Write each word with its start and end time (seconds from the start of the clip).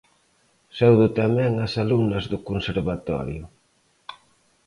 Saúdo 0.77 1.07
tamén 1.21 1.51
as 1.65 1.73
alumnas 1.83 2.23
do 2.31 2.37
Conservatorio. 2.49 3.43